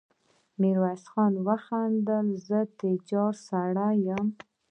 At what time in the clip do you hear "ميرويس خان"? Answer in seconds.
0.59-1.33